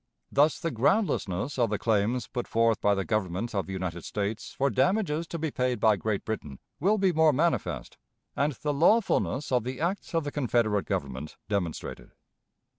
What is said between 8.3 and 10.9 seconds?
and the lawfulness of the acts of the Confederate